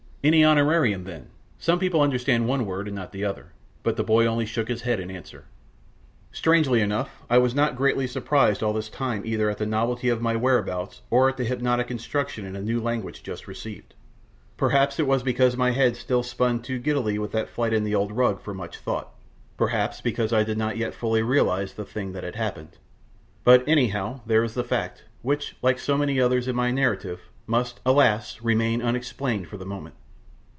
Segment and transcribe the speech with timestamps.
[0.23, 1.29] "Any honorarium, then?
[1.57, 4.83] Some people understand one word and not the other." But the boy only shook his
[4.83, 5.45] head in answer.
[6.31, 10.21] Strangely enough, I was not greatly surprised all this time either at the novelty of
[10.21, 13.95] my whereabouts or at the hypnotic instruction in a new language just received.
[14.57, 17.95] Perhaps it was because my head still spun too giddily with that flight in the
[17.95, 19.15] old rug for much thought;
[19.57, 22.77] perhaps because I did not yet fully realise the thing that had happened.
[23.43, 27.79] But, anyhow, there is the fact, which, like so many others in my narrative, must,
[27.83, 28.39] alas!
[28.43, 29.95] remain unexplained for the moment.